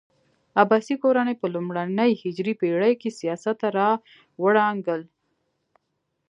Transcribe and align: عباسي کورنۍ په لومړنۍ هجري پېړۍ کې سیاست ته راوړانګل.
عباسي 0.61 0.95
کورنۍ 1.03 1.35
په 1.41 1.47
لومړنۍ 1.53 2.11
هجري 2.23 2.53
پېړۍ 2.59 2.93
کې 3.01 3.09
سیاست 3.19 3.55
ته 3.61 3.67
راوړانګل. 3.77 5.01